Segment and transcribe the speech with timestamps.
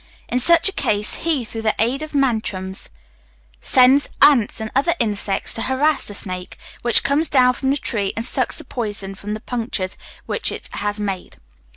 [0.29, 2.89] In such a case, he, through the aid of mantrams,
[3.59, 8.11] sends ants and other insects to harass the snake, which comes down from the tree,
[8.17, 11.35] and sucks the poison from the punctures which it has made.